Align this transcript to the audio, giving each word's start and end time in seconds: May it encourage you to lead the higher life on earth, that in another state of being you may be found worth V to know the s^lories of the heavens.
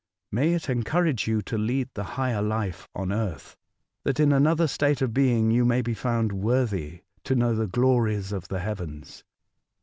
May 0.31 0.53
it 0.55 0.67
encourage 0.67 1.27
you 1.27 1.43
to 1.43 1.59
lead 1.59 1.89
the 1.93 2.03
higher 2.17 2.41
life 2.41 2.89
on 2.95 3.13
earth, 3.13 3.55
that 4.03 4.19
in 4.19 4.31
another 4.31 4.65
state 4.67 4.99
of 5.03 5.13
being 5.13 5.51
you 5.51 5.63
may 5.63 5.83
be 5.83 5.93
found 5.93 6.31
worth 6.33 6.71
V 6.71 7.03
to 7.23 7.35
know 7.35 7.53
the 7.53 7.67
s^lories 7.67 8.31
of 8.31 8.47
the 8.47 8.61
heavens. 8.61 9.23